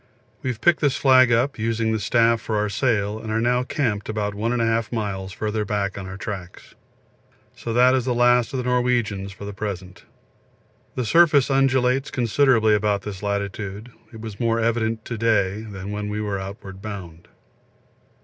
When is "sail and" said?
2.69-3.31